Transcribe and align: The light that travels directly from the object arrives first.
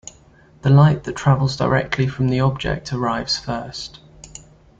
The 0.63 0.71
light 0.71 1.03
that 1.03 1.15
travels 1.15 1.57
directly 1.57 2.07
from 2.07 2.29
the 2.29 2.39
object 2.39 2.91
arrives 2.91 3.37
first. 3.37 3.99